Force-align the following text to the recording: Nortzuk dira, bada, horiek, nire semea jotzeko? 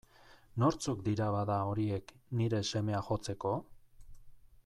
Nortzuk 0.61 1.03
dira, 1.07 1.27
bada, 1.35 1.57
horiek, 1.73 2.15
nire 2.41 2.63
semea 2.71 3.05
jotzeko? 3.11 3.55